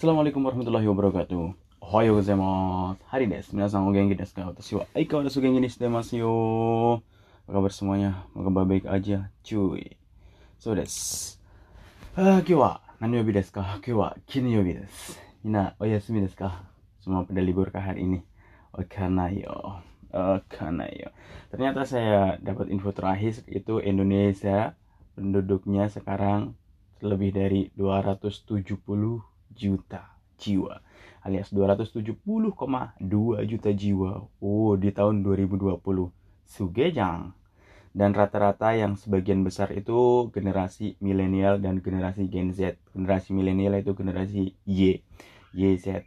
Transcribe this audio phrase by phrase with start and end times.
[0.00, 1.52] Assalamualaikum warahmatullahi wabarakatuh.
[1.84, 2.96] Ohayo gozaimasu.
[3.12, 3.52] Hari desu.
[3.52, 4.48] Minasan o genki desu ka?
[4.48, 6.32] Watashi wa aikawarazu genki ni shite masu yo.
[7.44, 8.24] Apa kabar semuanya?
[8.32, 10.00] Semoga baik aja, cuy.
[10.56, 11.36] So desu.
[12.16, 13.76] Ah, kyo wa nani desu ka?
[13.84, 15.20] Kyo wa kinyobi desu.
[15.44, 16.64] Mina oyasumi desu ka?
[17.04, 18.24] Semua pada libur kah hari ini?
[18.72, 19.84] Okanayo.
[20.16, 21.12] Okanayo.
[21.52, 24.72] Ternyata saya dapat info terakhir itu Indonesia
[25.12, 26.56] penduduknya sekarang
[27.04, 30.80] lebih dari 270 juta jiwa
[31.20, 32.16] alias 270,2
[33.44, 34.10] juta jiwa
[34.40, 35.80] oh di tahun 2020
[36.50, 37.30] Sugejang.
[37.90, 42.78] Dan rata-rata yang sebagian besar itu generasi milenial dan generasi Gen Z.
[42.94, 45.02] Generasi milenial itu generasi Y
[45.54, 46.06] YZ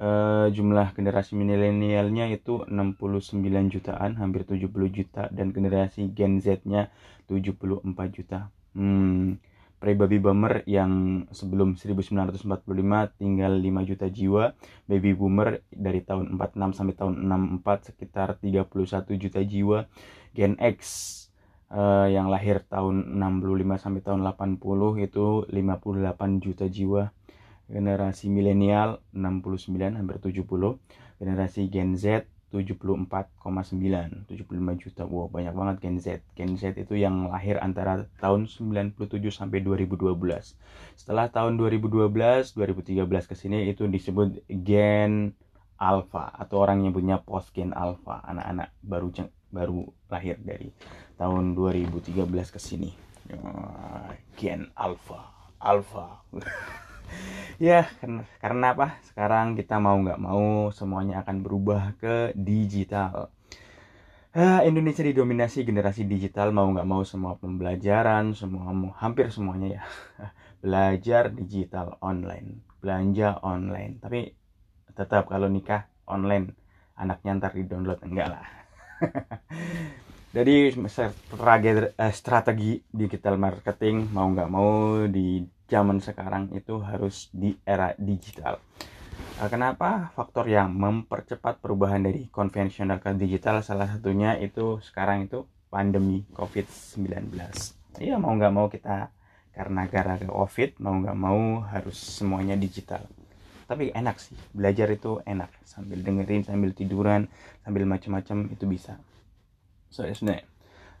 [0.00, 6.88] Uh, jumlah generasi milenialnya itu 69 jutaan, hampir 70 juta dan generasi Gen Z-nya
[7.28, 8.48] 74 juta.
[8.72, 9.36] Hmm,
[9.80, 12.44] pre-baby boomer yang sebelum 1945
[13.16, 14.52] tinggal 5 juta jiwa,
[14.84, 17.14] baby boomer dari tahun 46 sampai tahun
[17.64, 18.68] 64 sekitar 31
[19.16, 19.88] juta jiwa,
[20.36, 20.78] Gen X
[21.72, 24.60] uh, yang lahir tahun 65 sampai tahun 80
[25.08, 27.02] itu 58 juta jiwa,
[27.72, 30.44] generasi milenial 69 hampir 70,
[31.16, 35.02] generasi Gen Z 74,9 75 juta.
[35.06, 36.06] Wow banyak banget Gen Z.
[36.34, 38.98] Gen Z itu yang lahir antara tahun 97
[39.30, 40.10] sampai 2012
[40.98, 42.10] setelah tahun 2012
[42.58, 45.32] 2013 ke sini itu disebut Gen
[45.80, 49.08] Alpha atau orang yang punya post Gen Alpha anak-anak baru
[49.50, 49.80] baru
[50.12, 50.70] lahir dari
[51.16, 52.90] tahun 2013 ke sini.
[54.34, 55.30] Gen Alpha
[55.62, 56.26] Alpha
[57.60, 57.86] ya
[58.42, 58.98] karena apa?
[59.04, 63.30] Sekarang kita mau nggak mau semuanya akan berubah ke digital.
[64.30, 68.70] Ah, Indonesia didominasi generasi digital mau nggak mau semua pembelajaran semua
[69.02, 69.82] hampir semuanya ya.
[70.62, 74.00] Belajar digital online belanja online.
[74.00, 74.20] Tapi
[74.96, 76.56] tetap kalau nikah online
[76.96, 78.46] anaknya ntar di download enggak lah.
[80.36, 87.94] Jadi eh, strategi digital marketing mau nggak mau di zaman sekarang itu harus di era
[87.94, 88.58] digital.
[89.40, 90.12] Eh, kenapa?
[90.12, 97.32] Faktor yang mempercepat perubahan dari konvensional ke digital salah satunya itu sekarang itu pandemi COVID-19.
[98.02, 99.08] Iya mau nggak mau kita
[99.54, 103.06] karena gara gara COVID mau nggak mau harus semuanya digital.
[103.64, 107.30] Tapi enak sih belajar itu enak sambil dengerin sambil tiduran
[107.62, 108.98] sambil macam-macam itu bisa.
[109.88, 110.44] So sebenarnya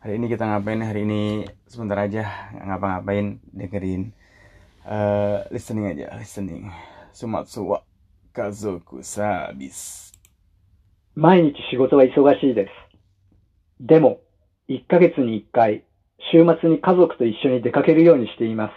[0.00, 1.22] hari ini kita ngapain hari ini
[1.68, 2.24] sebentar aja
[2.56, 4.16] ngapa-ngapain dengerin
[4.86, 6.70] Uh, listening aja, listening.
[7.12, 7.82] 粗末は
[8.32, 10.18] 家族サービス。
[11.14, 12.70] 毎日仕事は忙しいです。
[13.78, 14.20] でも、
[14.68, 15.84] 1ヶ月に1回、
[16.32, 18.72] 週末に家族と一緒に出かけるようにしています。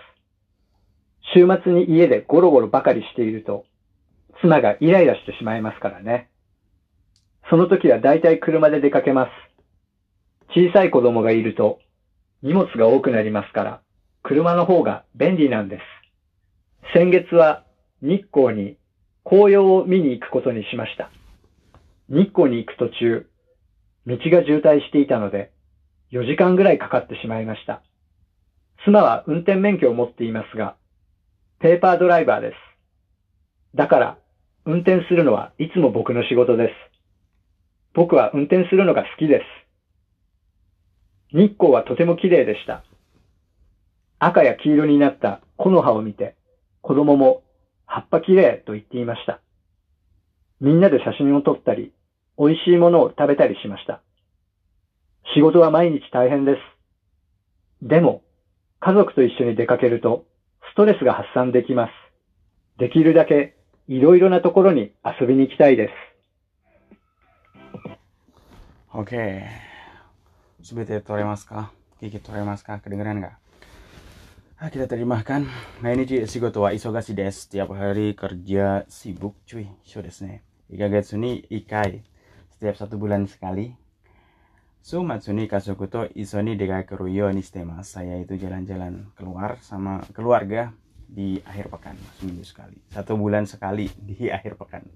[1.33, 3.63] 週末に家でゴロゴロばかりしていると、
[4.41, 6.29] 妻がイライラしてしまいますからね。
[7.49, 9.29] その時は大体車で出かけます。
[10.49, 11.79] 小さい子供がいると、
[12.41, 13.82] 荷物が多くなりますから、
[14.23, 15.81] 車の方が便利なんです。
[16.93, 17.65] 先月は
[18.01, 18.77] 日光に
[19.25, 21.11] 紅葉を見に行くことにしました。
[22.09, 23.27] 日光に行く途中、
[24.07, 25.51] 道が渋滞していたので、
[26.11, 27.81] 4時間ぐらいかかってしまいました。
[28.85, 30.75] 妻は運転免許を持っていますが、
[31.59, 32.55] ペーパードライバーです。
[33.75, 34.17] だから、
[34.65, 36.73] 運転するのはいつも僕の仕事です。
[37.93, 39.41] 僕は運転するのが好きで
[41.31, 41.37] す。
[41.37, 42.83] 日光はとても綺麗でした。
[44.25, 46.35] 赤や黄色になった木の葉を見て、
[46.81, 47.43] 子供も
[47.85, 49.41] 葉っぱきれいと言っていました。
[50.61, 51.91] みんなで写真を撮ったり、
[52.37, 54.01] 美味しいものを食べたりしました。
[55.35, 57.87] 仕事は毎日大変です。
[57.87, 58.21] でも、
[58.79, 60.25] 家族と一緒に出かけると、
[60.71, 61.91] ストレスが発散できます。
[62.79, 63.57] できるだけ、
[63.87, 65.93] いろいろなところに遊びに行きたいです。
[68.93, 69.43] OK。
[70.61, 71.71] すべて取れますか？
[72.01, 72.79] 聞き取れますか？
[74.71, 75.43] Kita terjemahkan.
[75.83, 77.35] Nah ini cuy, shigoto wa isogasi des.
[77.35, 79.67] Setiap hari kerja sibuk cuy.
[79.83, 80.39] So desu ne.
[80.71, 81.99] Ikagetsu ni ikai.
[82.55, 83.75] Setiap satu bulan sekali.
[84.79, 86.55] So matsuni kasuku to isoni
[87.11, 87.99] yo ni shitemasu.
[87.99, 90.71] Saya itu jalan-jalan keluar sama keluarga
[91.11, 91.99] di akhir pekan.
[92.15, 92.79] Seminggu sekali.
[92.87, 94.87] Satu bulan sekali di akhir pekan.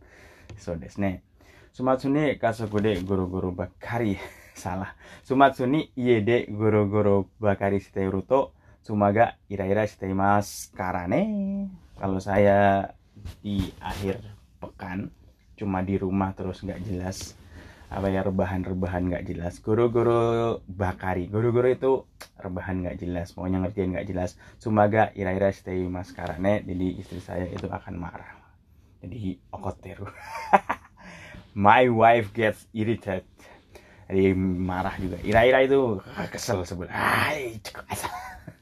[0.55, 1.27] So desu ne.
[1.75, 4.15] Sumatsuni kasuku de guru-guru bakari.
[4.55, 4.95] Salah.
[5.27, 8.55] Sumatsuni iye de guru-guru bakari shiteru to
[8.87, 9.83] Sumaga ira-ira
[10.15, 11.27] mas karane
[11.99, 12.87] kalau saya
[13.43, 14.23] di akhir
[14.63, 15.11] pekan
[15.59, 17.35] cuma di rumah terus nggak jelas.
[17.91, 19.59] Apa ya rebahan-rebahan nggak jelas.
[19.59, 21.27] Guru-guru bakari.
[21.27, 21.91] Guru-guru itu
[22.39, 24.39] rebahan nggak jelas maunya ngertiin nggak jelas.
[24.55, 25.51] Sumaga ira-ira
[25.91, 28.39] mas karane jadi istri saya itu akan marah.
[29.03, 30.07] Jadi okoteru
[31.67, 33.27] my wife gets irritated.
[34.07, 35.19] Jadi marah juga.
[35.27, 37.35] Ira-ira itu ah, kesel sebelah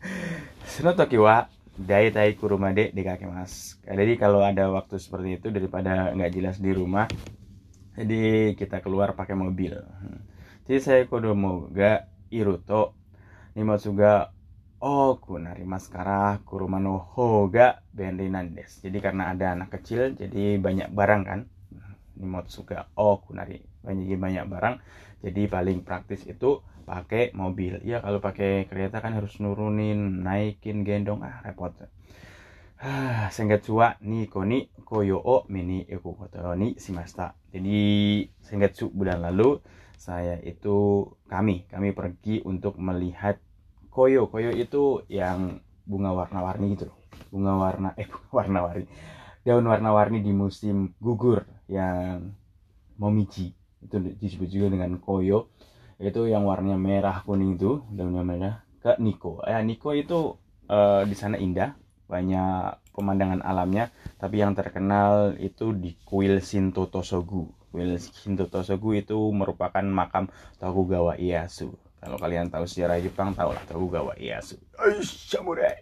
[0.05, 6.13] hai Senotoki wa dai tai kurumade kaki mas jadi kalau ada waktu seperti itu daripada
[6.13, 7.09] nggak jelas di rumah
[7.97, 9.75] jadi kita keluar pakai mobil
[10.69, 12.95] jadi saya kodomo ga iruto
[13.57, 14.31] nimotsuga
[14.79, 21.21] oh kunari maskara kurumano hoga benrinan des jadi karena ada anak kecil jadi banyak barang
[21.27, 21.39] kan
[22.15, 24.75] nimotsuga oh kunari banyak banyak barang
[25.25, 27.81] jadi paling praktis itu pakai mobil.
[27.81, 31.25] Ya kalau pakai kereta kan harus nurunin naikin gendong.
[31.25, 31.73] Ah repot.
[32.79, 37.33] Ah sengetsu ni koni koyo o mini eko koto ni simasta.
[37.49, 37.81] Jadi
[38.39, 39.59] sengetsu bulan lalu
[39.97, 43.41] saya itu kami kami pergi untuk melihat
[43.89, 44.29] koyo.
[44.29, 46.89] Koyo itu yang bunga warna-warni gitu
[47.31, 48.87] bunga warna eh bunga warna-warni.
[49.45, 52.33] Daun warna-warni di musim gugur yang
[52.97, 53.53] momiji.
[53.83, 55.53] Itu disebut juga dengan koyo
[55.99, 59.39] itu yang warnanya merah kuning itu daunnya merah ke Niko.
[59.47, 60.35] Ya Niko itu
[60.67, 61.73] uh, di sana indah
[62.05, 63.89] banyak pemandangan alamnya
[64.21, 67.49] tapi yang terkenal itu di kuil Shinto Tosogu.
[67.71, 70.27] Kuil Shinto Tosogu itu merupakan makam
[70.59, 71.71] Tokugawa Ieyasu.
[71.99, 74.59] Kalau kalian tahu sejarah Jepang tahulah Tokugawa Ieyasu.
[75.01, 75.81] Samurai.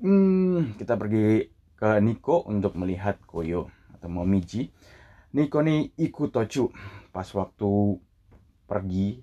[0.00, 4.72] Hmm, kita pergi ke Niko untuk melihat koyo atau momiji.
[5.36, 6.72] Niko ni ikutochu.
[7.12, 8.00] Pas waktu
[8.64, 9.20] pergi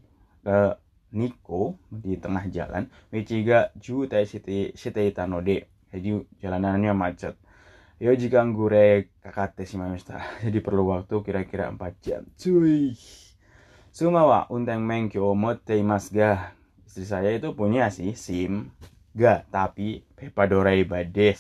[0.48, 0.80] ke
[1.12, 7.36] Niko di tengah jalan Michiga Ju Tai Shite Itanode jadi jalanannya macet.
[7.98, 12.24] Yo jika gure kakate shimamashita jadi perlu waktu kira-kira 4 jam.
[12.40, 12.96] Cuy.
[13.92, 16.54] Suma wa unteng menkyo motte imasu ga
[16.88, 18.72] istri saya itu punya sih SIM.
[19.12, 21.40] Ga tapi Pepa Doraiba des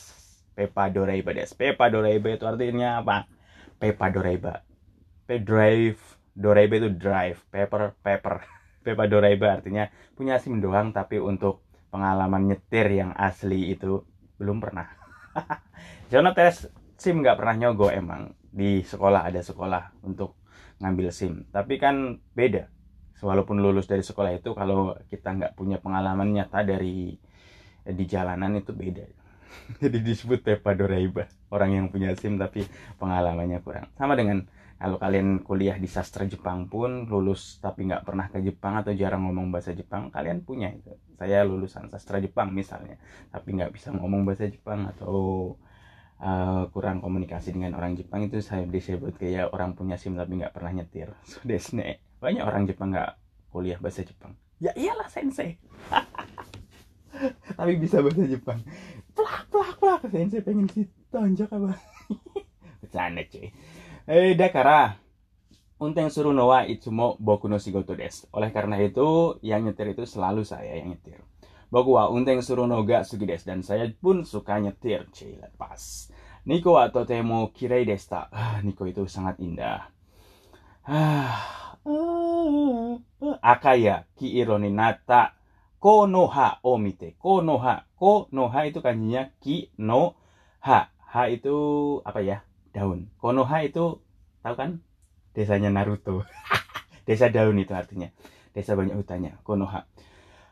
[0.57, 3.29] Pepa Doraiba des Pepa Doraiba itu artinya apa?
[3.77, 4.65] Pepa Doraiba
[5.27, 5.99] Pe drive.
[6.37, 8.45] Doraiba itu drive, paper, paper.
[8.87, 14.07] Pepa Doraiba artinya punya SIM doang tapi untuk pengalaman nyetir yang asli itu
[14.39, 14.87] belum pernah.
[16.11, 20.39] Jono tes SIM nggak pernah nyogo emang di sekolah ada sekolah untuk
[20.79, 21.51] ngambil SIM.
[21.51, 22.71] Tapi kan beda.
[23.19, 27.17] Walaupun lulus dari sekolah itu kalau kita nggak punya pengalaman nyata dari
[27.83, 29.03] di jalanan itu beda.
[29.81, 31.27] Jadi disebut Pepa Doraiba.
[31.51, 32.63] Orang yang punya SIM tapi
[33.01, 33.91] pengalamannya kurang.
[33.99, 38.77] Sama dengan kalau kalian kuliah di sastra Jepang pun lulus tapi nggak pernah ke Jepang
[38.77, 40.93] atau jarang ngomong bahasa Jepang kalian punya itu.
[41.17, 43.01] Saya lulusan sastra Jepang misalnya
[43.33, 45.57] tapi nggak bisa ngomong bahasa Jepang atau
[46.21, 50.53] uh, kurang komunikasi dengan orang Jepang itu saya disebut kayak orang punya SIM tapi nggak
[50.53, 51.09] pernah nyetir.
[51.29, 53.17] So desne banyak orang Jepang nggak
[53.49, 54.37] kuliah bahasa Jepang.
[54.61, 55.57] Ya iyalah sensei.
[57.57, 58.61] Tapi bisa bahasa Jepang.
[59.17, 60.01] Plak plak plak.
[60.13, 61.73] Sensei pengen sih tonjok apa?
[62.81, 63.49] Bercanda cuy
[64.07, 64.95] Eh, dakara,
[65.83, 68.23] unten suruh noa itsumo boku no shigoto desu.
[68.31, 71.19] Oleh karena itu, yang nyetir itu selalu saya yang nyetir.
[71.67, 73.51] Boku wa unten suruh noga sugi desu.
[73.51, 75.11] Dan saya pun suka nyetir.
[75.11, 76.07] Cila, pas.
[76.47, 78.31] Niko wa totemo kirei desta.
[78.31, 79.91] Ah, Niko itu sangat indah.
[80.87, 81.75] Ah,
[83.43, 85.35] akaya ki ironi nata
[85.83, 87.19] konoha o mite.
[87.19, 87.83] Konoha.
[87.99, 90.15] Konoha itu kanjinya ki no
[90.63, 90.95] ha.
[91.11, 91.55] Ha itu
[92.07, 92.46] apa ya?
[92.77, 93.09] Daun.
[93.17, 94.05] Konoha itu
[94.45, 94.71] tahu kan?
[95.33, 96.21] Desanya Naruto.
[97.09, 98.13] Desa daun itu artinya.
[98.53, 99.41] Desa banyak hutannya.
[99.41, 99.89] Konoha.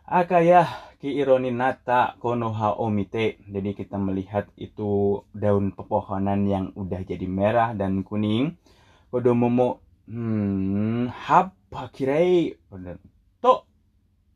[0.05, 0.65] Akaya
[1.01, 3.41] ki ironi nata konoha omite.
[3.45, 8.57] Jadi kita melihat itu daun pepohonan yang udah jadi merah dan kuning.
[9.09, 12.53] Kodomomo hmm, hapa kirei
[13.41, 13.65] to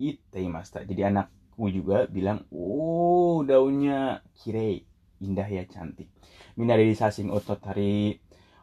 [0.01, 0.85] iteimasta.
[0.89, 4.88] Jadi anakku juga bilang, "Oh, daunnya kirei."
[5.19, 6.07] Indah ya cantik.
[6.55, 8.19] Minari sasing ototari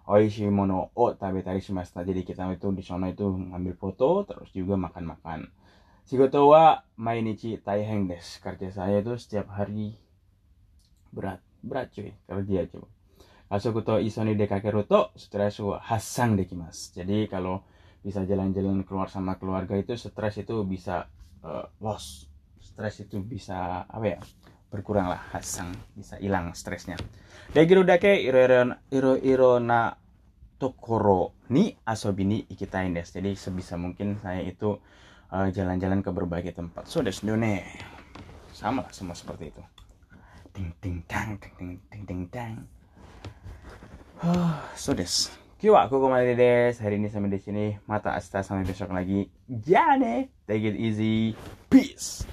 [0.07, 2.03] oishi mono o tabetari shimashita.
[2.05, 5.49] Jadi kita itu di sana itu ngambil foto terus juga makan-makan.
[6.07, 8.39] Shigoto wa mainichi taiheng des.
[8.39, 9.99] Kerja saya itu setiap hari
[11.11, 11.43] berat.
[11.67, 12.89] Berat cuy, kerja coba.
[13.47, 16.91] Kasoku to isoni dekakeru to stres wa hasang dekimas.
[16.95, 17.63] Jadi kalau
[18.07, 21.11] bisa jalan-jalan keluar sama keluarga itu stres itu bisa
[21.43, 22.31] uh, loss.
[22.63, 24.19] Stres itu bisa apa ya?
[24.71, 26.99] Berkurang lah hasang bisa hilang stresnya
[27.55, 29.95] dagiru dake iro iro na
[30.59, 34.81] tokoro ni asobi ni ikitain des jadi sebisa mungkin saya itu
[35.31, 37.63] jalan jalan-jalan ke berbagai tempat so desu ne
[38.57, 39.63] sama lah semua seperti itu
[40.57, 42.55] ting ting tang ting ting ting ting tang
[44.75, 46.77] so des Kiwa, aku kembali des.
[46.77, 47.73] Hari ini sampai di sini.
[47.89, 49.25] Mata asta sampai besok lagi.
[49.49, 50.29] Jane.
[50.45, 51.33] Take it easy.
[51.73, 52.29] Peace.